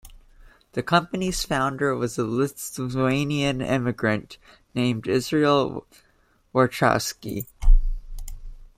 [0.71, 4.39] The company's founder was a Lithuanian immigrant
[4.73, 5.85] named Israel
[6.55, 7.45] Warshawsky.